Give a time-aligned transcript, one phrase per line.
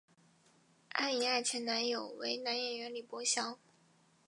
[0.93, 3.59] 安苡爱前男友为男演员李博翔。